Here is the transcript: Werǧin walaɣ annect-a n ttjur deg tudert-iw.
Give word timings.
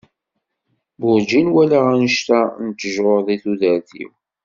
Werǧin 1.03 1.47
walaɣ 1.53 1.85
annect-a 1.93 2.39
n 2.65 2.67
ttjur 2.71 3.19
deg 3.27 3.39
tudert-iw. 3.43 4.11